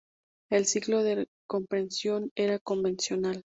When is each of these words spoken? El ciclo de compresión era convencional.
El 0.49 0.65
ciclo 0.65 1.03
de 1.03 1.27
compresión 1.45 2.31
era 2.35 2.57
convencional. 2.57 3.43